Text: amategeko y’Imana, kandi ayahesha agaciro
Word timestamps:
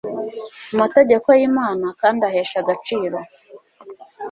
amategeko 0.73 1.27
y’Imana, 1.39 1.85
kandi 2.01 2.21
ayahesha 2.23 2.57
agaciro 2.63 3.17